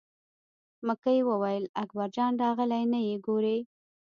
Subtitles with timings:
[0.87, 3.57] مکۍ وویل: اکبر جان راغلی نه یې ګورې.